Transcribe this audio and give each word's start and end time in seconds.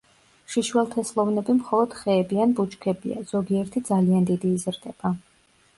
შიშველთესლოვნები 0.53 1.55
მხოლოდ 1.59 1.93
ხეები 1.99 2.41
ან 2.47 2.57
ბუჩქებია, 2.61 3.23
ზოგიერთი 3.35 3.87
ძალიან 3.93 4.31
დიდი 4.33 4.57
იზრდება. 4.59 5.19